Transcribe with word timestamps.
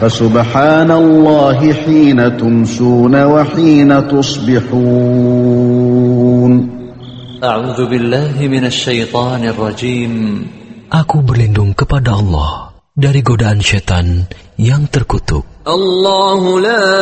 فسبحان 0.00 0.90
الله 0.90 1.72
حين 1.72 2.36
تمسون 2.36 3.24
وحين 3.24 4.08
تصبحون 4.08 4.82
أعوذ 7.44 7.86
بالله 7.86 8.48
من 8.48 8.64
الشيطان 8.64 9.44
الرجيم 9.44 10.46
Aku 10.92 11.24
berlindung 11.24 11.72
kepada 11.72 12.20
Allah 12.20 12.76
dari 12.92 13.24
godaan 13.24 13.64
setan 13.64 14.28
yang 14.60 14.84
terkutuk. 14.92 15.48
الله 15.64 16.60
لا 16.60 16.92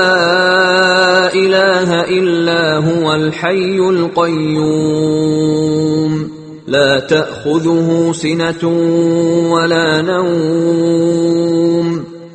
إله 1.34 1.90
إلا 2.06 2.86
هو 2.86 3.14
الحي 3.14 3.78
القيوم 3.80 5.30
لا 6.68 7.00
تأخذه 7.00 8.12
سنة 8.14 8.62
ولا 9.50 10.02
نوم 10.02 11.93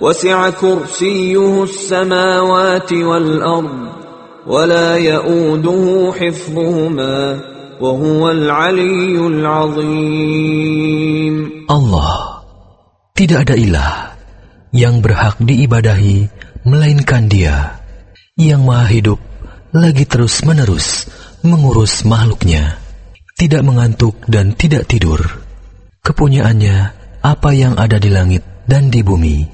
وسع 0.00 0.50
كرسيه 0.50 1.62
السماوات 1.62 2.92
والأرض 2.92 3.88
ولا 4.46 4.96
يؤوده 4.96 6.12
حفظهما 6.12 7.40
وهو 7.80 8.30
العلي 8.30 9.16
العظيم 9.26 10.60
Allah 11.70 12.42
tidak 13.14 13.46
ada 13.46 13.54
ilah 13.60 14.16
yang 14.72 15.04
berhak 15.04 15.36
diibadahi 15.38 16.26
melainkan 16.64 17.28
Dia 17.28 17.78
yang 18.40 18.64
Maha 18.64 18.88
Hidup 18.88 19.20
lagi 19.70 20.02
terus-menerus 20.02 21.06
mengurus 21.40 22.04
makhluknya, 22.04 22.76
tidak 23.38 23.62
mengantuk 23.64 24.16
dan 24.28 24.52
tidak 24.52 24.84
tidur. 24.88 25.20
Kepunyaannya 26.04 26.76
apa 27.20 27.50
yang 27.52 27.76
ada 27.76 28.00
di 28.00 28.10
langit 28.12 28.44
dan 28.68 28.88
di 28.88 29.00
bumi. 29.04 29.53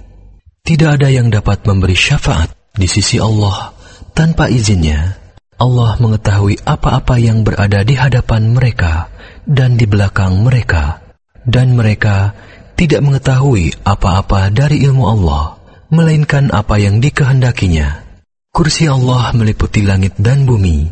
Tidak 0.61 0.89
ada 1.01 1.09
yang 1.09 1.33
dapat 1.33 1.65
memberi 1.65 1.97
syafaat 1.97 2.53
di 2.77 2.85
sisi 2.85 3.17
Allah 3.17 3.73
tanpa 4.13 4.47
izinnya. 4.47 5.17
Allah 5.61 5.93
mengetahui 6.01 6.65
apa-apa 6.65 7.21
yang 7.21 7.45
berada 7.45 7.85
di 7.85 7.93
hadapan 7.93 8.49
mereka 8.49 9.13
dan 9.45 9.77
di 9.77 9.85
belakang 9.85 10.41
mereka, 10.41 11.01
dan 11.45 11.77
mereka 11.77 12.33
tidak 12.73 13.05
mengetahui 13.05 13.77
apa-apa 13.85 14.49
dari 14.49 14.81
ilmu 14.89 15.05
Allah, 15.05 15.61
melainkan 15.93 16.49
apa 16.49 16.81
yang 16.81 16.97
dikehendakinya. 16.97 18.09
Kursi 18.49 18.89
Allah 18.89 19.37
meliputi 19.37 19.85
langit 19.85 20.17
dan 20.17 20.49
bumi, 20.49 20.89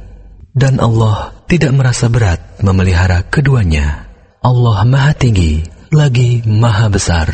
dan 0.53 0.77
Allah 0.77 1.33
tidak 1.49 1.73
merasa 1.73 2.05
berat 2.05 2.61
memelihara 2.61 3.25
keduanya. 3.25 4.05
Allah 4.45 4.85
Maha 4.85 5.17
Tinggi, 5.17 5.65
lagi 5.89 6.45
Maha 6.45 6.93
Besar. 6.93 7.27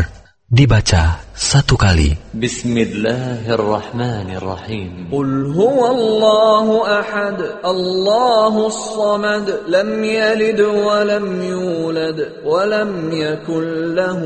Dibaca 0.48 1.25
satu 1.35 1.77
kali. 1.77 2.17
بسم 2.35 2.77
الله 2.79 3.43
الرحمن 3.55 4.29
الرحيم 4.37 5.11
قل 5.13 5.31
هو 5.53 5.91
الله 5.91 6.67
أحد 7.01 7.39
الله 7.65 8.67
الصمد 8.67 9.47
لم 9.69 10.05
يلد 10.05 10.61
ولم 10.61 11.43
يولد 11.43 12.19
ولم 12.45 13.13
يكن 13.13 13.95
له 13.95 14.21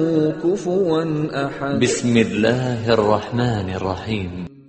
كفوا 0.44 1.04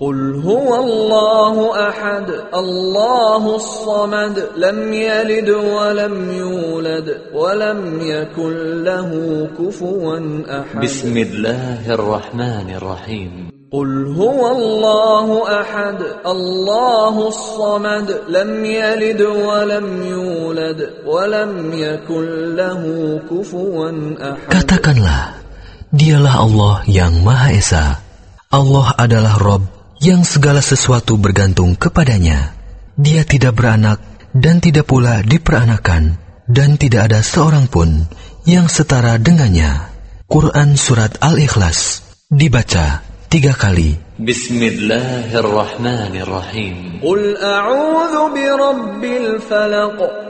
قل 0.01 0.41
هو 0.41 0.71
الله 0.81 1.57
أحد 1.89 2.29
الله 2.55 3.57
الصمد 3.57 4.49
لم 4.57 4.93
يلد 4.93 5.51
ولم 5.51 6.33
يولد 6.33 7.09
ولم 7.37 8.01
يكن 8.01 8.85
له 8.85 9.11
كفوا 9.61 10.17
أحد. 10.49 10.81
بسم 10.81 11.17
الله 11.17 11.85
الرحمن 11.85 12.67
الرحيم. 12.81 13.33
قل 13.73 13.91
هو 14.17 14.41
الله 14.57 15.61
أحد 15.61 16.01
الله 16.27 17.29
الصمد 17.29 18.09
لم 18.29 18.65
يلد 18.65 19.21
ولم 19.21 19.87
يولد 20.03 20.81
ولم 21.05 21.53
يكن 21.77 22.57
له 22.57 22.83
كفوا 23.29 23.93
أحد. 24.17 24.49
Katakanlah, 24.49 25.45
dialah 25.93 26.35
Allah 26.41 26.75
yang 26.89 27.21
Maha 27.21 27.53
Esa. 27.53 28.01
Allah 28.51 28.99
adalah 28.99 29.39
Rob 29.39 29.70
yang 30.01 30.25
segala 30.25 30.65
sesuatu 30.65 31.21
bergantung 31.21 31.77
kepadanya. 31.77 32.57
Dia 32.97 33.29
tidak 33.29 33.61
beranak 33.61 34.01
dan 34.33 34.65
tidak 34.65 34.89
pula 34.89 35.21
diperanakan, 35.21 36.17
dan 36.49 36.81
tidak 36.81 37.13
ada 37.13 37.21
seorang 37.21 37.69
pun 37.69 38.09
yang 38.49 38.73
setara 38.73 39.21
dengannya. 39.21 39.93
Quran 40.25 40.81
Surat 40.81 41.21
Al-Ikhlas 41.21 42.01
dibaca 42.33 43.05
tiga 43.29 43.53
kali. 43.53 44.01
Bismillahirrahmanirrahim. 44.17 47.05
Qul 47.05 47.37
a'udhu 47.37 48.33
birabbil 48.33 49.45
falaq. 49.45 50.30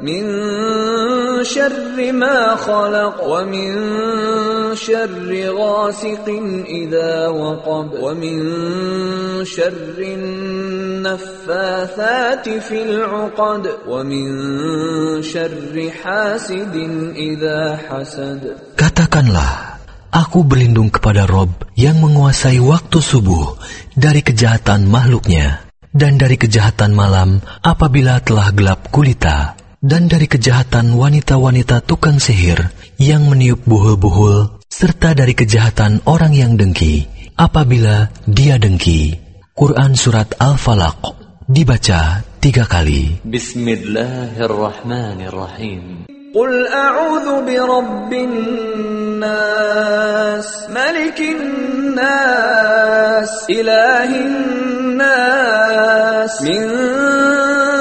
من 0.00 0.24
شر 1.44 2.12
ما 2.12 2.56
خلق 2.56 3.16
ومن 3.24 3.72
شر 4.76 5.50
غاسق 5.56 6.28
إذا 6.68 7.28
وقب 7.28 7.92
ومن 8.00 8.38
شر 9.44 9.96
النفاثات 11.06 12.48
في 12.48 12.82
العقد 12.82 13.68
ومن 13.88 14.28
شر 15.22 15.90
حاسد 16.02 16.76
إذا 17.16 17.76
حسد 17.88 18.56
Katakanlah, 18.76 19.80
aku 20.12 20.44
berlindung 20.44 20.92
kepada 20.92 21.24
Rob 21.24 21.48
yang 21.72 21.96
menguasai 22.04 22.60
waktu 22.60 23.00
subuh 23.00 23.56
dari 23.96 24.20
kejahatan 24.20 24.84
makhluknya, 24.92 25.64
dan 25.96 26.20
dari 26.20 26.36
kejahatan 26.36 26.92
malam 26.92 27.40
apabila 27.64 28.20
telah 28.20 28.52
gelap 28.52 28.92
gulita, 28.92 29.56
dan 29.82 30.08
dari 30.08 30.26
kejahatan 30.26 30.96
wanita-wanita 30.96 31.84
tukang 31.84 32.18
sihir 32.18 32.72
yang 32.96 33.28
meniup 33.28 33.60
buhul-buhul, 33.68 34.64
serta 34.66 35.14
dari 35.14 35.36
kejahatan 35.36 36.02
orang 36.08 36.32
yang 36.34 36.56
dengki 36.56 37.06
apabila 37.36 38.08
dia 38.24 38.56
dengki. 38.56 39.20
Quran 39.56 39.96
Surat 39.96 40.36
Al-Falaq 40.36 41.00
dibaca 41.48 42.20
tiga 42.44 42.68
kali. 42.68 43.24
بسم 43.24 43.64
الله 43.68 44.36
الرحمن 44.36 45.18
الرحيم 45.32 46.04
قل 46.36 46.68
أعوذ 46.68 47.48
برب 47.48 48.12
الناس 49.16 50.68
ملك 50.68 51.20
الناس 51.20 53.30
إله 53.50 54.20
الناس 54.20 55.12
من 56.42 57.29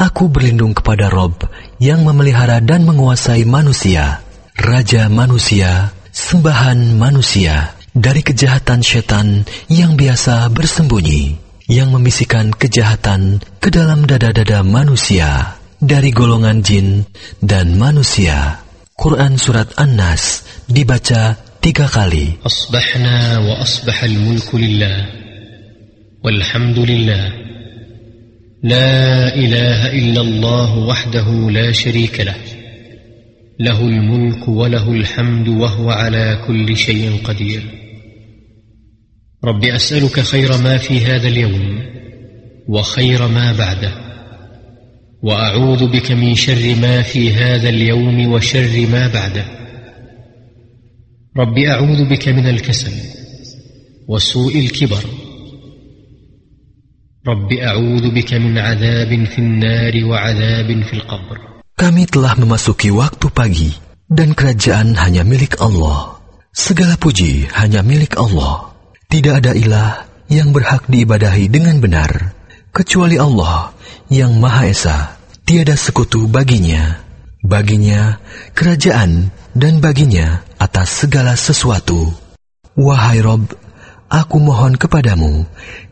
Aku 0.00 0.32
berlindung 0.32 0.72
kepada 0.72 1.12
Rob 1.12 1.44
yang 1.76 2.08
memelihara 2.08 2.64
dan 2.64 2.88
menguasai 2.88 3.44
manusia, 3.44 4.24
Raja 4.56 5.12
manusia, 5.12 5.92
sembahan 6.08 6.96
manusia, 6.96 7.76
dari 7.92 8.24
kejahatan 8.24 8.80
setan 8.80 9.44
yang 9.68 10.00
biasa 10.00 10.48
bersembunyi, 10.56 11.36
yang 11.68 11.92
membisikkan 11.92 12.48
kejahatan 12.48 13.44
ke 13.60 13.68
dalam 13.68 14.08
dada-dada 14.08 14.64
manusia, 14.64 15.60
dari 15.76 16.16
golongan 16.16 16.64
jin 16.64 17.04
dan 17.44 17.76
manusia. 17.76 18.64
Quran 18.96 19.36
Surat 19.36 19.76
An-Nas 19.76 20.48
dibaca 20.64 21.36
tiga 21.60 21.84
kali. 21.84 22.40
Asbahna 22.40 23.44
wa 23.44 23.54
asbahal 23.60 24.16
mulku 24.16 24.56
lillah, 24.56 25.12
walhamdulillah. 26.24 27.39
لا 28.62 29.34
إله 29.34 29.92
إلا 29.92 30.20
الله 30.20 30.78
وحده 30.78 31.50
لا 31.50 31.72
شريك 31.72 32.20
له. 32.20 32.36
له 33.60 33.80
الملك 33.80 34.48
وله 34.48 34.92
الحمد 34.92 35.48
وهو 35.48 35.90
على 35.90 36.44
كل 36.46 36.76
شيء 36.76 37.20
قدير. 37.24 37.62
رب 39.44 39.64
أسألك 39.64 40.20
خير 40.20 40.58
ما 40.58 40.76
في 40.76 41.00
هذا 41.00 41.28
اليوم 41.28 41.82
وخير 42.68 43.28
ما 43.28 43.52
بعده. 43.52 43.92
وأعوذ 45.22 45.86
بك 45.86 46.12
من 46.12 46.34
شر 46.34 46.74
ما 46.82 47.02
في 47.02 47.32
هذا 47.32 47.68
اليوم 47.68 48.32
وشر 48.32 48.86
ما 48.92 49.08
بعده. 49.08 49.44
رب 51.36 51.58
أعوذ 51.58 52.04
بك 52.04 52.28
من 52.28 52.46
الكسل 52.46 52.92
وسوء 54.08 54.58
الكبر 54.58 55.04
رب 57.25 57.49
أعوذ 57.53 58.13
بك 58.13 58.37
من 58.37 58.53
عذاب 58.57 59.11
في 59.25 59.39
النار 59.41 59.93
وعذاب 60.05 60.69
في 60.85 60.93
القبر 60.93 61.37
Kami 61.75 62.07
telah 62.07 62.39
memasuki 62.39 62.87
waktu 62.87 63.27
pagi, 63.35 63.75
dan 64.07 64.31
kerajaan 64.31 64.95
hanya 64.95 65.27
milik 65.27 65.59
Allah. 65.59 66.23
Segala 66.55 66.95
puji 66.95 67.51
hanya 67.51 67.83
milik 67.83 68.15
Allah. 68.15 68.71
Tidak 69.11 69.43
ada 69.43 69.51
ilah 69.51 70.07
yang 70.31 70.55
berhak 70.55 70.87
diibadahi 70.87 71.51
dengan 71.51 71.83
benar, 71.83 72.31
kecuali 72.71 73.19
Allah 73.19 73.75
yang 74.07 74.39
Maha 74.39 74.71
Esa. 74.71 75.19
Tiada 75.43 75.75
sekutu 75.75 76.31
baginya. 76.31 77.03
Baginya 77.43 78.23
kerajaan 78.55 79.35
dan 79.51 79.83
baginya 79.83 80.47
atas 80.57 81.05
segala 81.05 81.35
sesuatu. 81.35 82.09
Wahai 82.73 83.19
Rob, 83.19 83.51
aku 84.07 84.39
mohon 84.39 84.79
kepadamu 84.79 85.43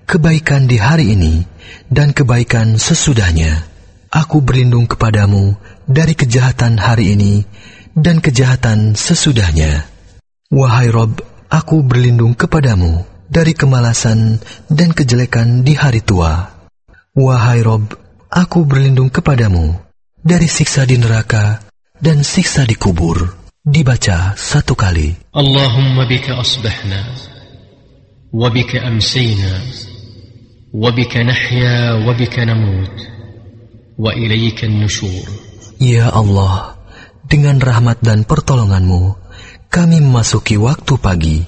kebaikan 0.09 0.65
di 0.65 0.81
hari 0.81 1.13
ini 1.13 1.45
dan 1.93 2.17
kebaikan 2.17 2.81
sesudahnya. 2.81 3.69
Aku 4.09 4.41
berlindung 4.41 4.89
kepadamu 4.89 5.53
dari 5.85 6.17
kejahatan 6.17 6.81
hari 6.81 7.13
ini 7.13 7.45
dan 7.93 8.25
kejahatan 8.25 8.97
sesudahnya. 8.97 9.85
Wahai 10.49 10.89
Rob, 10.89 11.21
aku 11.53 11.85
berlindung 11.85 12.33
kepadamu 12.33 13.05
dari 13.29 13.53
kemalasan 13.53 14.41
dan 14.73 14.97
kejelekan 14.97 15.61
di 15.61 15.77
hari 15.77 16.01
tua. 16.01 16.57
Wahai 17.13 17.61
Rob, 17.61 17.93
aku 18.33 18.65
berlindung 18.65 19.13
kepadamu 19.13 19.77
dari 20.25 20.49
siksa 20.49 20.89
di 20.89 20.97
neraka 20.97 21.61
dan 22.01 22.25
siksa 22.25 22.65
di 22.65 22.81
kubur. 22.81 23.37
Dibaca 23.61 24.33
satu 24.41 24.73
kali. 24.73 25.13
Allahumma 25.37 26.09
bika 26.09 26.41
asbahna, 26.41 27.13
wa 28.33 28.49
bika 28.49 28.81
amsayna, 28.89 29.61
وبك 30.74 31.14
نحيا 31.18 31.94
وبك 32.06 32.36
نموت 32.40 32.98
وإليك 34.00 34.60
النشور 34.64 35.28
Ya 35.84 36.08
Allah, 36.16 36.80
dengan 37.28 37.60
rahmat 37.60 38.00
dan 38.00 38.24
pertolonganmu, 38.24 39.20
kami 39.68 40.00
memasuki 40.00 40.56
waktu 40.56 40.96
pagi, 40.96 41.44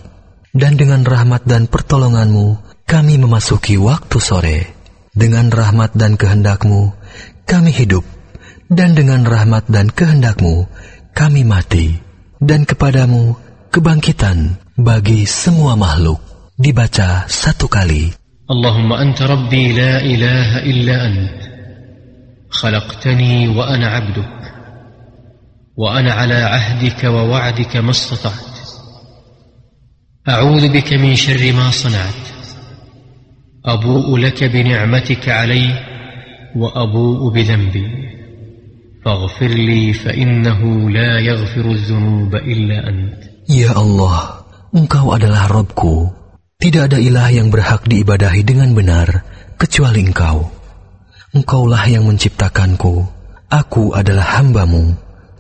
dan 0.51 0.75
dengan 0.75 1.07
rahmat 1.07 1.47
dan 1.47 1.71
pertolonganmu, 1.71 2.59
kami 2.83 3.15
memasuki 3.15 3.79
waktu 3.79 4.17
sore. 4.19 4.59
Dengan 5.15 5.47
rahmat 5.47 5.95
dan 5.95 6.19
kehendakmu, 6.19 6.91
kami 7.47 7.71
hidup, 7.71 8.03
dan 8.67 8.91
dengan 8.91 9.23
rahmat 9.23 9.71
dan 9.71 9.87
kehendakmu, 9.87 10.67
kami 11.15 11.47
mati. 11.47 11.95
Dan 12.43 12.67
kepadamu, 12.67 13.39
kebangkitan 13.71 14.59
bagi 14.75 15.23
semua 15.23 15.79
makhluk. 15.79 16.19
Dibaca 16.59 17.23
satu 17.31 17.71
kali. 17.71 18.18
اللهم 18.50 18.92
أنت 18.92 19.22
ربي 19.22 19.72
لا 19.72 20.02
إله 20.02 20.58
إلا 20.58 21.06
أنت 21.06 21.40
خلقتني 22.50 23.48
وأنا 23.48 23.86
عبدك 23.86 24.40
وأنا 25.76 26.12
على 26.12 26.34
عهدك 26.34 27.04
ووعدك 27.04 27.76
ما 27.76 27.90
استطعت 27.90 28.58
أعوذ 30.28 30.68
بك 30.68 30.92
من 30.92 31.14
شر 31.14 31.52
ما 31.52 31.70
صنعت 31.70 32.26
أبوء 33.66 34.16
لك 34.18 34.44
بنعمتك 34.44 35.28
علي 35.28 35.70
وأبوء 36.56 37.32
بذنبي 37.32 37.88
فاغفر 39.04 39.48
لي 39.48 39.92
فإنه 39.92 40.90
لا 40.90 41.18
يغفر 41.18 41.70
الذنوب 41.70 42.34
إلا 42.34 42.88
أنت 42.88 43.30
Ya 43.50 43.74
Allah, 43.74 44.46
Engkau 44.70 45.10
adalah 45.10 45.50
Robku. 45.50 46.19
Tidak 46.60 46.92
ada 46.92 47.00
ilah 47.00 47.32
yang 47.32 47.48
berhak 47.48 47.88
diibadahi 47.88 48.44
dengan 48.44 48.76
benar 48.76 49.24
kecuali 49.56 50.04
Engkau. 50.04 50.44
Engkaulah 51.32 51.88
yang 51.88 52.04
menciptakanku. 52.04 53.00
Aku 53.48 53.96
adalah 53.96 54.36
hambamu. 54.36 54.92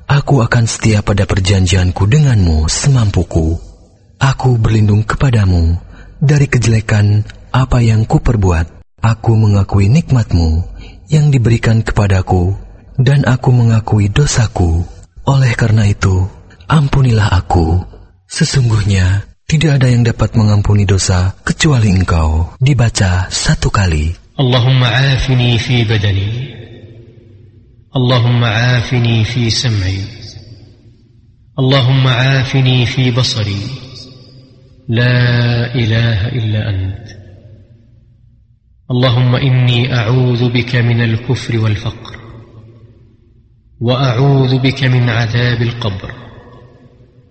Aku 0.08 0.40
akan 0.40 0.64
setia 0.64 1.04
pada 1.04 1.28
perjanjianku 1.28 2.08
denganmu 2.08 2.64
semampuku. 2.72 3.52
Aku 4.16 4.56
berlindung 4.56 5.04
kepadamu 5.04 5.76
dari 6.24 6.48
kejelekan 6.48 7.28
apa 7.52 7.84
yang 7.84 8.08
kuperbuat. 8.08 8.80
Aku 9.04 9.36
mengakui 9.36 9.92
nikmatmu 9.92 10.64
yang 11.12 11.28
diberikan 11.28 11.84
kepadaku 11.84 12.56
dan 12.96 13.28
aku 13.28 13.52
mengakui 13.52 14.08
dosaku. 14.08 14.88
Oleh 15.28 15.52
karena 15.52 15.84
itu, 15.84 16.24
ampunilah 16.64 17.28
aku. 17.28 17.76
Sesungguhnya 18.24 19.29
tidak 19.49 19.77
ada 19.77 19.87
yang 19.89 20.01
dapat 20.01 20.33
mengampuni 20.33 20.89
dosa 20.89 21.37
kecuali 21.45 21.93
Engkau. 21.93 22.57
Dibaca 22.57 23.29
satu 23.29 23.69
kali. 23.69 24.25
اللهم 24.39 24.83
عافني 24.83 25.57
في 25.57 25.83
بدني 25.83 26.55
اللهم 27.95 28.43
عافني 28.43 29.23
في 29.23 29.49
سمعي 29.49 30.03
اللهم 31.59 32.07
عافني 32.07 32.85
في 32.85 33.11
بصري 33.11 33.63
لا 34.89 35.75
اله 35.75 36.27
الا 36.27 36.69
انت 36.69 37.07
اللهم 38.91 39.35
إني 39.35 39.95
أعوذ 39.95 40.49
بك 40.51 40.75
من 40.75 41.01
الكفر 41.01 41.59
والفقر 41.59 42.15
وأعوذ 43.81 44.59
بك 44.59 44.83
من 44.83 45.09
عذاب 45.09 45.61
القبر 45.61 46.11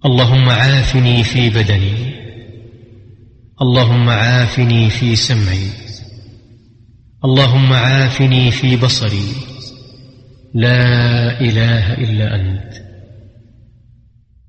اللهم 0.00 0.48
عافني 0.48 1.24
في 1.24 1.50
بدني. 1.50 2.14
اللهم 3.62 4.08
عافني 4.08 4.90
في 4.90 5.16
سمعي. 5.16 5.70
اللهم 7.24 7.72
عافني 7.72 8.50
في 8.50 8.76
بصري. 8.76 9.32
لا 10.54 11.40
إله 11.40 11.94
إلا 11.94 12.26
أنت. 12.34 12.72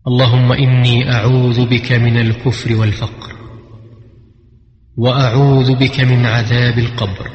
اللهم 0.08 0.52
إني 0.52 1.14
أعوذ 1.14 1.66
بك 1.66 1.92
من 1.92 2.18
الكفر 2.18 2.76
والفقر. 2.76 3.36
وأعوذ 4.98 5.76
بك 5.76 6.00
من 6.00 6.26
عذاب 6.26 6.80
القبر. 6.80 7.28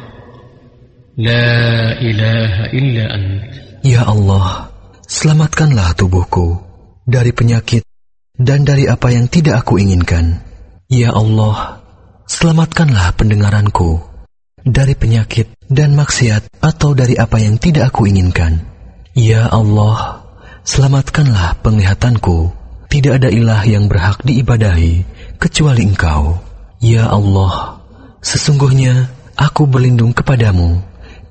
لا 1.18 2.00
إله 2.00 2.64
إلا 2.72 3.04
أنت. 3.14 3.52
Ya 3.84 4.02
Allah, 4.02 4.72
selamatkanlah 5.06 5.94
tubuhku 5.94 6.58
dari 7.06 7.30
penyakit 7.30 7.85
dan 8.36 8.64
dari 8.68 8.88
apa 8.88 9.12
yang 9.12 9.28
tidak 9.28 9.64
aku 9.64 9.80
inginkan. 9.80 10.40
Ya 10.86 11.10
Allah, 11.12 11.82
selamatkanlah 12.28 13.16
pendengaranku 13.16 13.98
dari 14.62 14.94
penyakit 14.94 15.56
dan 15.66 15.94
maksiat 15.94 16.62
atau 16.62 16.94
dari 16.94 17.18
apa 17.18 17.38
yang 17.42 17.58
tidak 17.58 17.94
aku 17.94 18.06
inginkan. 18.06 18.62
Ya 19.16 19.48
Allah, 19.48 20.22
selamatkanlah 20.62 21.64
penglihatanku. 21.64 22.52
Tidak 22.86 23.18
ada 23.18 23.28
ilah 23.32 23.66
yang 23.66 23.90
berhak 23.90 24.22
diibadahi 24.22 25.02
kecuali 25.42 25.82
Engkau. 25.82 26.38
Ya 26.78 27.10
Allah, 27.10 27.82
sesungguhnya 28.22 29.10
aku 29.34 29.66
berlindung 29.66 30.14
kepadamu 30.14 30.84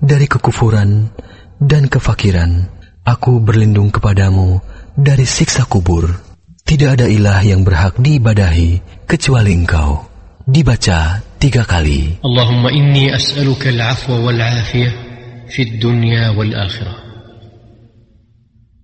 dari 0.04 0.28
kekufuran 0.28 1.16
dan 1.62 1.88
kefakiran. 1.88 2.68
Aku 3.06 3.38
berlindung 3.40 3.94
kepadamu 3.94 4.60
dari 4.98 5.30
siksa 5.30 5.64
kubur. 5.70 6.25
Tidak 6.65 6.98
ada 6.98 7.05
ilah 7.05 7.45
yang 7.45 7.62
berhak 7.62 8.01
diibadahi 8.01 9.05
kecuali 9.05 9.53
engkau. 9.53 10.01
Dibaca 10.50 11.22
tiga 11.38 11.62
kali. 11.62 12.17
Allahumma 12.25 12.74
inni 12.74 13.05
as'aluka 13.13 13.69
al-afwa 13.69 14.17
wal-afiyah 14.25 14.93
fi 15.45 15.77
dunya 15.77 16.34
wal-akhirah. 16.34 16.98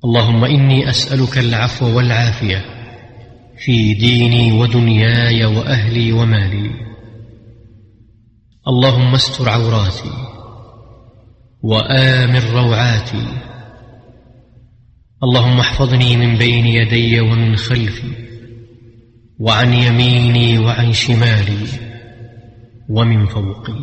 Allahumma 0.06 0.46
inni 0.54 0.86
as'aluka 0.86 1.42
al-afwa 1.42 1.90
wal-afiyah 1.90 2.62
fi 3.58 3.98
dini 3.98 4.54
wa 4.54 4.70
dunyaya 4.70 5.50
wa 5.50 5.66
ahli 5.66 6.14
wa 6.14 6.26
mali. 6.30 6.70
Allahumma 8.62 9.18
astur 9.18 9.50
awrati 9.50 10.14
wa 11.66 11.82
amir 11.90 12.46
rawati. 12.46 13.51
اللهم 15.23 15.61
احفظني 15.61 16.17
من 16.17 16.37
بين 16.39 16.67
يدي 16.67 17.21
ومن 17.21 17.57
خلفي 17.57 18.11
وعن 19.41 19.73
يميني 19.73 20.59
وعن 20.59 20.93
شمالي 20.93 21.67
ومن 22.89 23.27
فوقي 23.27 23.81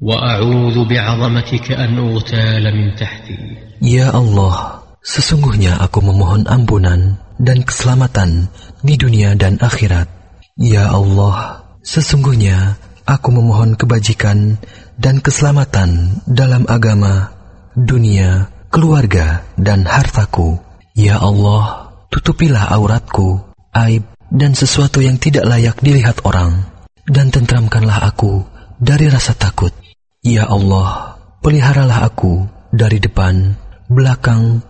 واعوذ 0.00 0.84
بعظمتك 0.84 1.72
ان 1.72 1.98
اغتال 1.98 2.64
من 2.76 2.94
تحتي 2.94 3.38
Ya 3.84 4.12
Allah, 4.16 4.80
sesungguhnya 5.04 5.76
aku 5.76 6.00
memohon 6.00 6.48
ampunan 6.48 7.20
dan 7.36 7.64
keselamatan 7.68 8.48
di 8.80 8.96
dunia 8.96 9.36
dan 9.36 9.60
akhirat. 9.60 10.08
Ya 10.56 10.88
Allah, 10.88 11.60
sesungguhnya 11.84 12.80
aku 13.04 13.28
memohon 13.28 13.76
kebajikan 13.76 14.56
dan 14.96 15.20
keselamatan 15.20 16.22
dalam 16.24 16.64
agama, 16.64 17.28
dunia, 17.76 18.48
keluarga, 18.69 19.43
dan 19.57 19.85
hartaku. 19.85 20.61
Ya 20.93 21.21
Allah, 21.21 21.93
tutupilah 22.09 22.69
auratku, 22.73 23.41
aib, 23.73 24.05
dan 24.29 24.53
sesuatu 24.53 25.01
yang 25.01 25.17
tidak 25.17 25.45
layak 25.45 25.77
dilihat 25.81 26.21
orang, 26.25 26.65
dan 27.09 27.33
tentramkanlah 27.33 28.05
aku 28.13 28.45
dari 28.77 29.09
rasa 29.09 29.33
takut. 29.33 29.73
Ya 30.21 30.45
Allah, 30.45 31.17
peliharalah 31.41 32.05
aku 32.05 32.45
dari 32.69 33.01
depan, 33.01 33.57
belakang, 33.89 34.61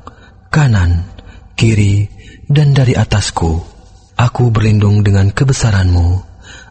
kanan, 0.47 1.03
kiri, 1.59 2.07
dan 2.47 2.71
dari 2.71 2.95
atasku. 2.95 3.59
Aku 4.19 4.51
berlindung 4.51 5.03
dengan 5.03 5.31
kebesaranmu, 5.31 6.23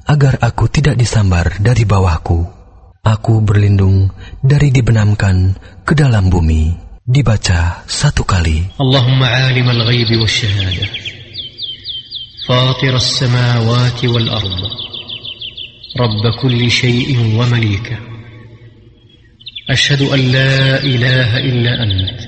agar 0.08 0.40
aku 0.40 0.68
tidak 0.68 0.96
disambar 0.96 1.60
dari 1.60 1.84
bawahku. 1.84 2.40
Aku 3.04 3.40
berlindung 3.40 4.12
dari 4.44 4.68
dibenamkan 4.68 5.56
ke 5.84 5.96
dalam 5.96 6.28
bumi. 6.28 6.87
Dibaca 7.08 7.88
satu 7.88 8.20
kali. 8.20 8.68
Allahumma 8.76 9.48
alim 9.48 9.64
al-ghaib 9.64 10.12
wa 10.20 10.28
shahada, 10.28 10.84
Fatir 12.44 12.92
al-samawati 12.92 14.12
wal 14.12 14.28
ard. 14.28 14.60
Rabb 15.96 16.24
kulli 16.36 16.68
shayin 16.68 17.32
wa 17.32 17.48
malika. 17.48 17.96
Ashhadu 19.72 20.12
an 20.12 20.20
la 20.20 20.84
ilaha 20.84 21.38
illa 21.40 21.72
ant. 21.80 22.18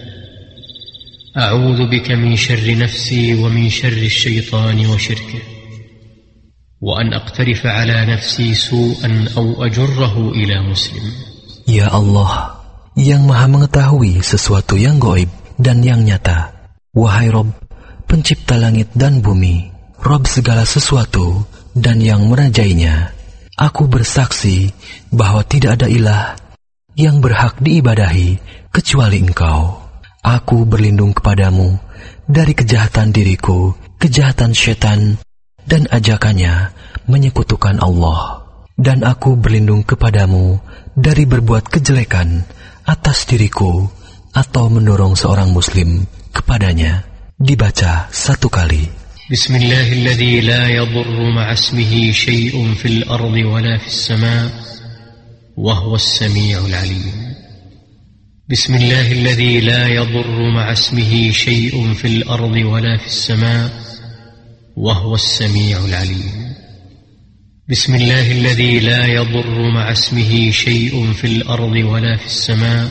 أعوذ 1.36 1.86
بك 1.86 2.10
من 2.10 2.36
شر 2.36 2.76
نفسي 2.76 3.34
ومن 3.34 3.70
شر 3.70 4.02
الشيطان 4.02 4.86
وشركه 4.86 5.42
وأن 6.80 7.14
أقترف 7.14 7.66
على 7.66 8.06
نفسي 8.06 8.54
سوءا 8.54 9.28
أو 9.36 9.64
أجره 9.64 10.30
إلى 10.30 10.70
مسلم 10.70 11.12
يا 11.68 11.96
الله 11.96 12.59
yang 12.98 13.26
maha 13.26 13.46
mengetahui 13.46 14.22
sesuatu 14.24 14.74
yang 14.74 14.98
goib 14.98 15.30
dan 15.60 15.84
yang 15.84 16.02
nyata. 16.02 16.54
Wahai 16.90 17.30
Rob, 17.30 17.54
pencipta 18.10 18.58
langit 18.58 18.90
dan 18.98 19.22
bumi, 19.22 19.70
Rob 20.02 20.26
segala 20.26 20.66
sesuatu 20.66 21.46
dan 21.76 22.02
yang 22.02 22.26
merajainya. 22.26 23.14
Aku 23.54 23.86
bersaksi 23.86 24.72
bahwa 25.12 25.44
tidak 25.44 25.78
ada 25.78 25.86
ilah 25.86 26.34
yang 26.96 27.20
berhak 27.20 27.60
diibadahi 27.60 28.40
kecuali 28.72 29.20
engkau. 29.20 29.78
Aku 30.20 30.64
berlindung 30.66 31.12
kepadamu 31.14 31.76
dari 32.26 32.52
kejahatan 32.56 33.12
diriku, 33.12 33.72
kejahatan 34.00 34.52
setan, 34.52 35.20
dan 35.64 35.86
ajakannya 35.88 36.72
menyekutukan 37.06 37.78
Allah. 37.78 38.48
Dan 38.80 39.04
aku 39.04 39.36
berlindung 39.36 39.84
kepadamu 39.84 40.56
dari 40.96 41.28
berbuat 41.28 41.68
kejelekan 41.68 42.48
atas 42.90 43.22
diriku 43.22 43.86
atau 44.34 44.66
mendorong 44.66 45.14
seorang 45.14 45.54
muslim 45.54 46.02
kepadanya. 46.34 47.06
Dibaca 47.38 48.10
satu 48.10 48.50
kali. 48.50 48.98
بسم 49.30 49.56
الله 49.62 49.92
الذي 50.02 50.40
لا 50.42 50.66
يضر 50.66 51.30
مع 51.30 51.52
اسمه 51.52 52.10
شيء 52.10 52.74
في 52.74 52.86
الأرض 52.98 53.36
ولا 53.46 53.78
في 53.78 53.86
السماء 53.86 54.50
وهو 55.54 55.94
السميع 55.94 56.58
العليم 56.66 57.14
بسم 58.50 58.74
الله 58.74 59.12
الذي 59.12 59.60
لا 59.60 59.86
يضر 59.86 60.50
مع 60.50 60.72
اسمه 60.72 61.30
شيء 61.30 61.94
في 61.94 62.06
الأرض 62.06 62.56
ولا 62.58 62.98
في 62.98 63.06
السماء 63.06 63.70
وهو 64.74 65.14
السميع 65.14 65.78
العليم 65.78 66.58
بسم 67.69 67.95
الله 67.95 68.31
الذي 68.31 68.79
لا 68.79 69.05
يضر 69.09 69.57
مع 69.73 69.91
اسمه 69.91 70.51
شيء 70.51 70.93
في 71.17 71.27
الارض 71.27 71.73
ولا 71.73 72.13
في 72.17 72.25
السماء 72.25 72.85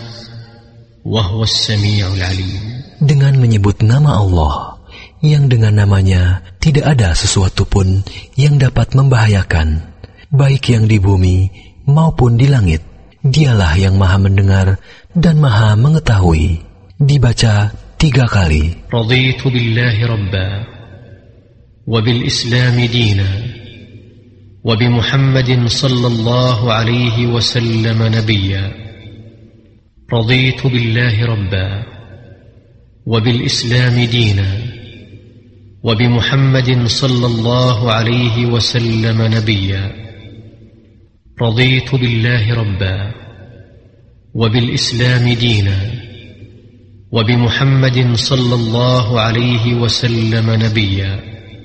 وهو 1.06 1.42
السميع 1.42 2.10
العليم 2.10 2.62
Dengan 2.98 3.38
menyebut 3.38 3.86
nama 3.86 4.18
Allah, 4.18 4.82
yang 5.22 5.46
dengan 5.46 5.78
namanya 5.78 6.42
tidak 6.58 6.98
ada 6.98 7.14
sesuatu 7.14 7.62
pun 7.68 8.02
yang 8.34 8.58
dapat 8.58 8.98
membahayakan, 8.98 9.94
baik 10.34 10.74
yang 10.74 10.90
di 10.90 10.98
bumi 10.98 11.52
maupun 11.86 12.34
di 12.34 12.50
langit. 12.50 12.82
Dialah 13.22 13.78
yang 13.78 13.94
maha 13.96 14.18
mendengar 14.20 14.76
dan 15.14 15.38
maha 15.38 15.78
mengetahui. 15.78 16.60
Dibaca 16.98 17.70
tiga 17.96 18.26
kali. 18.26 18.74
رضيت 18.90 19.40
بالله 19.46 19.96
ربا 20.06 20.48
وبالاسلام 21.86 22.76
دينا 22.84 23.30
وبمحمد 24.69 25.65
صلى 25.65 26.07
الله 26.07 26.73
عليه 26.73 27.27
وسلم 27.27 27.99
نبيا. 28.03 28.71
رضيت 30.13 30.67
بالله 30.67 31.25
ربا 31.25 31.83
وبالإسلام 33.05 34.05
دينا. 34.05 34.51
وبمحمد 35.83 36.85
صلى 36.85 37.25
الله 37.25 37.91
عليه 37.91 38.45
وسلم 38.45 39.21
نبيا. 39.21 39.91
رضيت 41.41 41.95
بالله 41.95 42.53
ربا 42.53 42.97
وبالإسلام 44.33 45.33
دينا. 45.33 45.79
وبمحمد 47.11 48.15
صلى 48.15 48.55
الله 48.55 49.19
عليه 49.19 49.73
وسلم 49.73 50.45
نبيا. 50.45 51.13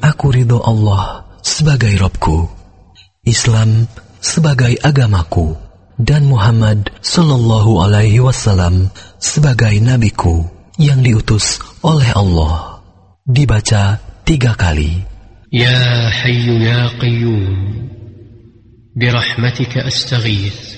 Aku 0.00 0.32
ridho 0.32 0.64
Allah 0.64 1.36
sebagai 1.44 2.00
Robku, 2.00 2.63
Islam 3.25 3.87
sebagai 4.19 4.75
agamaku, 4.81 5.55
dan 5.99 6.25
Muhammad 6.27 6.91
Sallallahu 7.03 7.83
Alaihi 7.83 8.23
Wasallam 8.23 8.89
sebagai 9.19 9.75
nabiku 9.83 10.47
yang 10.79 11.03
diutus 11.03 11.59
oleh 11.83 12.09
Allah. 12.15 12.79
Dibaca 13.27 13.99
tiga 14.25 14.55
kali. 14.55 15.09
يا 15.53 16.09
حي 16.09 16.45
يا 16.61 16.87
قيوم 17.01 17.89
برحمتك 18.95 19.77
استغيث 19.77 20.77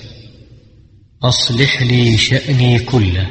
اصلح 1.22 1.82
لي 1.82 2.16
شاني 2.16 2.78
كله 2.78 3.26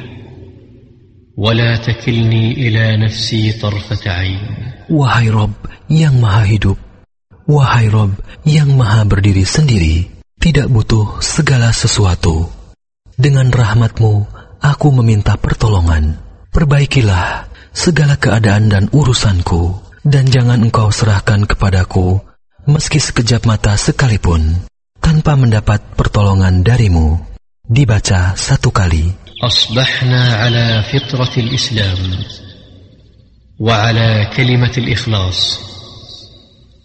ولا 1.38 1.76
تكلني 1.76 2.52
الى 2.52 3.06
نفسي 3.06 3.52
طرفه 3.52 4.12
عين 4.12 4.72
Wahai 4.92 5.32
Rob 5.32 5.56
yang 5.90 6.20
maha 6.20 6.44
hidup, 6.44 6.78
Wahai 7.47 7.87
Rob 7.87 8.11
yang 8.43 8.75
maha 8.75 9.07
berdiri 9.07 9.47
sendiri, 9.47 10.11
tidak 10.43 10.67
butuh 10.67 11.23
segala 11.23 11.71
sesuatu. 11.71 12.51
Dengan 13.15 13.55
rahmatmu, 13.55 14.27
aku 14.59 14.89
meminta 14.99 15.39
pertolongan. 15.39 16.19
Perbaikilah 16.51 17.47
segala 17.71 18.19
keadaan 18.19 18.67
dan 18.67 18.85
urusanku, 18.91 19.79
dan 20.03 20.27
jangan 20.27 20.59
engkau 20.59 20.91
serahkan 20.91 21.47
kepadaku, 21.47 22.19
meski 22.67 22.99
sekejap 22.99 23.47
mata 23.47 23.79
sekalipun, 23.79 24.67
tanpa 24.99 25.39
mendapat 25.39 25.95
pertolongan 25.95 26.67
darimu. 26.67 27.23
Dibaca 27.63 28.35
satu 28.35 28.75
kali. 28.75 29.07
Asbahna 29.39 30.51
ala 30.51 30.83
fitratil 30.91 31.55
Islam, 31.55 32.27
wa 33.63 33.87
ala 33.87 34.35
kalimatil 34.35 34.91
ikhlas. 34.91 35.76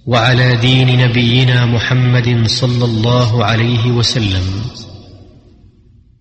وعلى 0.08 0.58
دين 0.58 0.90
نبينا 0.98 1.66
محمد 1.66 2.48
صلى 2.48 2.86
الله 2.86 3.46
عليه 3.46 3.92
وسلم 3.92 4.46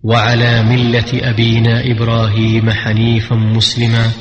وعلى 0.03 0.63
مله 0.63 1.09
ابينا 1.13 1.91
إبراهيم 1.91 2.69
حنيفا 2.69 3.35
مسلما 3.35 4.11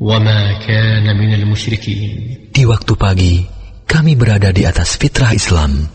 وما 0.00 0.52
كان 0.66 1.06
من 1.16 1.34
المشركين 1.34 2.10
Di 2.56 2.64
waktu 2.66 2.92
pagi, 2.96 3.44
kami 3.86 4.16
berada 4.16 4.48
di 4.50 4.64
atas 4.66 4.96
fitrah 4.98 5.30
Islam. 5.30 5.86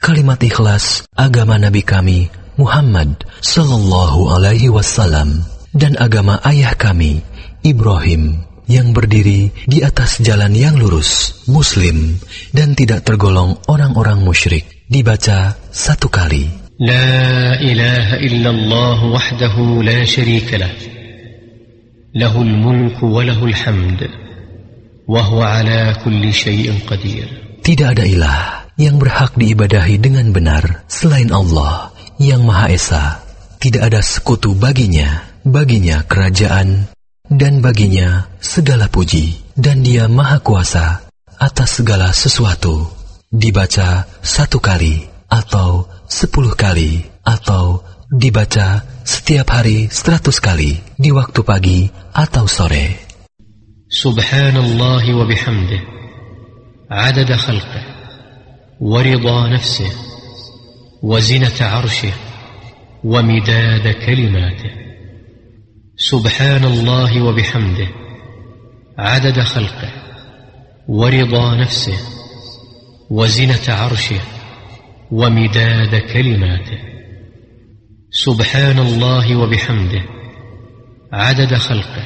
Kalimat 0.00 0.40
ikhlas 0.40 1.04
agama 1.12 1.58
Nabi 1.60 1.82
kami, 1.82 2.30
Muhammad 2.54 3.26
Sallallahu 3.42 4.32
Alaihi 4.32 4.70
Wasallam, 4.70 5.42
dan 5.74 5.98
agama 5.98 6.38
ayah 6.46 6.72
kami, 6.78 7.20
Ibrahim, 7.66 8.46
yang 8.66 8.96
berdiri 8.96 9.52
di 9.68 9.84
atas 9.84 10.20
jalan 10.24 10.52
yang 10.56 10.76
lurus, 10.80 11.44
muslim, 11.48 12.16
dan 12.52 12.72
tidak 12.72 13.04
tergolong 13.04 13.56
orang-orang 13.68 14.24
musyrik. 14.24 14.64
Dibaca 14.88 15.56
satu 15.72 16.08
kali. 16.08 16.48
La 16.80 17.56
ilaha 17.60 18.16
illallah 18.20 18.98
wahdahu 19.06 19.80
la 19.80 20.04
syarika 20.04 20.60
lah. 20.60 20.72
Lahul 22.14 22.52
mulku 22.52 23.10
wa 23.10 23.24
hamd. 23.24 24.00
Wahu 25.04 25.36
ala 25.44 25.96
kulli 26.00 26.32
syai'in 26.32 26.80
qadir. 26.88 27.28
Tidak 27.60 27.88
ada 27.96 28.04
ilah 28.04 28.64
yang 28.80 28.96
berhak 28.96 29.36
diibadahi 29.36 30.00
dengan 30.00 30.32
benar 30.32 30.84
selain 30.88 31.28
Allah 31.28 31.92
yang 32.16 32.44
Maha 32.44 32.72
Esa. 32.72 33.04
Tidak 33.60 33.80
ada 33.80 34.04
sekutu 34.04 34.52
baginya, 34.52 35.24
baginya 35.44 36.04
kerajaan, 36.04 36.93
dan 37.28 37.64
baginya 37.64 38.28
segala 38.40 38.88
puji, 38.88 39.40
dan 39.56 39.80
dia 39.80 40.08
maha 40.08 40.40
kuasa 40.40 41.06
atas 41.40 41.80
segala 41.80 42.12
sesuatu. 42.12 42.88
Dibaca 43.32 44.06
satu 44.22 44.62
kali, 44.62 45.02
atau 45.26 45.90
sepuluh 46.06 46.54
kali, 46.54 47.02
atau 47.26 47.82
dibaca 48.12 48.86
setiap 49.02 49.50
hari 49.50 49.90
seratus 49.90 50.38
kali, 50.38 50.78
di 50.94 51.10
waktu 51.10 51.40
pagi 51.42 51.90
atau 52.14 52.46
sore. 52.46 53.02
Subhanallah 53.90 55.04
wa 55.14 55.26
bihamdih, 55.26 55.94
عدد 56.90 57.32
خلقه 57.32 57.82
ورضا 58.80 59.48
نفسه 59.48 59.90
وزنة 61.02 61.58
عرشه 61.60 62.12
ومداد 63.04 63.88
كلماته. 64.06 64.83
سبحان 66.10 66.64
الله 66.64 67.22
وبحمده 67.22 67.88
عدد 68.98 69.40
خلقه 69.40 69.90
ورضا 70.88 71.54
نفسه 71.54 71.98
وزنة 73.10 73.66
عرشه 73.68 74.20
ومداد 75.12 75.94
كلماته. 76.12 76.78
سبحان 78.10 78.78
الله 78.78 79.36
وبحمده 79.36 80.02
عدد 81.12 81.54
خلقه 81.54 82.04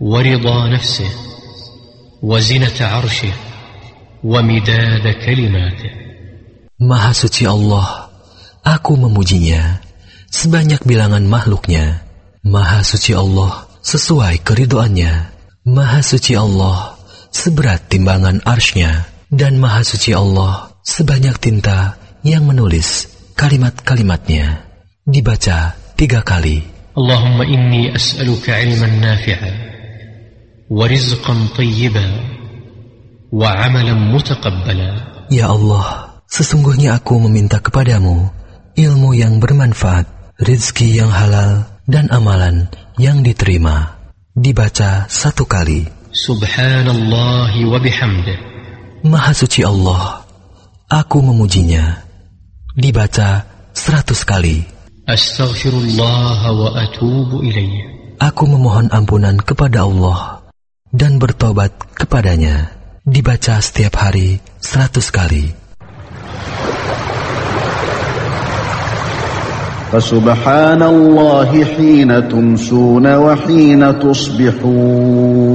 ورضا 0.00 0.68
نفسه 0.68 1.10
وزنة 2.22 2.78
عرشه 2.80 3.34
ومداد 4.24 5.06
كلماته. 5.26 5.90
Maha 6.78 7.10
suci 7.14 7.50
Allah, 7.50 8.10
aku 8.62 8.94
memujinya. 8.94 9.82
Sebanyak 10.30 10.86
bilangan 10.86 11.26
makhluknya. 11.26 12.11
Maha 12.42 12.82
suci 12.82 13.14
Allah 13.14 13.70
sesuai 13.86 14.42
keridoannya. 14.42 15.30
Maha 15.62 16.02
suci 16.02 16.34
Allah 16.34 16.98
seberat 17.30 17.86
timbangan 17.86 18.42
arsnya. 18.42 19.06
Dan 19.30 19.62
maha 19.62 19.86
suci 19.86 20.10
Allah 20.10 20.74
sebanyak 20.82 21.38
tinta 21.38 21.94
yang 22.26 22.42
menulis 22.42 23.06
kalimat-kalimatnya. 23.38 24.68
Dibaca 25.06 25.78
tiga 25.94 26.26
kali. 26.26 26.66
Allahumma 26.98 27.46
inni 27.46 27.94
as'aluka 27.94 28.58
ilman 28.58 28.98
nafi'a 28.98 29.50
wa 30.66 30.84
rizqan 30.90 31.46
tayyiba 31.54 32.04
wa 33.30 33.54
amalan 33.54 34.12
mutakabbala. 34.12 35.24
Ya 35.30 35.46
Allah, 35.46 36.20
sesungguhnya 36.26 36.98
aku 36.98 37.22
meminta 37.22 37.62
kepadamu 37.62 38.34
ilmu 38.74 39.14
yang 39.16 39.40
bermanfaat, 39.40 40.36
rizki 40.42 40.92
yang 40.92 41.08
halal, 41.08 41.71
dan 41.86 42.10
amalan 42.10 42.70
yang 42.98 43.22
diterima. 43.22 43.98
Dibaca 44.32 45.04
satu 45.12 45.44
kali. 45.44 45.84
Subhanallah 46.12 47.52
wa 47.68 47.78
bihamdih. 47.80 48.38
Maha 49.04 49.32
suci 49.36 49.60
Allah, 49.64 50.24
aku 50.88 51.20
memujinya. 51.20 52.00
Dibaca 52.72 53.44
seratus 53.76 54.24
kali. 54.24 54.64
Astaghfirullah 55.04 56.40
wa 56.48 56.68
atubu 56.78 57.44
ilaih. 57.44 57.92
Aku 58.22 58.46
memohon 58.46 58.88
ampunan 58.94 59.34
kepada 59.36 59.84
Allah 59.84 60.46
dan 60.94 61.18
bertobat 61.18 61.74
kepadanya. 61.98 62.70
Dibaca 63.02 63.58
setiap 63.58 63.98
hari 63.98 64.38
seratus 64.62 65.10
kali. 65.10 65.61
فسبحان 69.92 70.82
الله 70.82 71.64
حين 71.64 72.28
تمسون 72.28 73.14
وحين 73.14 73.98
تصبحون. 74.00 75.52